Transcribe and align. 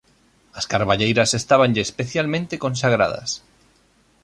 As 0.59 0.65
carballeiras 0.73 1.31
estábanlle 1.41 1.81
especialmente 1.87 2.61
consagradas. 2.65 3.29